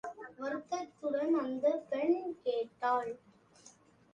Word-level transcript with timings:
வருத்தத்துடன் 0.37 1.33
அந்த 1.35 1.65
பெண் 1.89 2.15
கேட்டாள். 2.43 3.11